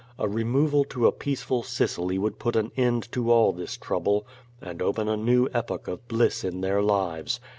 [0.17, 4.25] A removal to peaceful Sicily would put an end to all this trouble
[4.59, 7.39] and open a new epoch of bliss in their lives.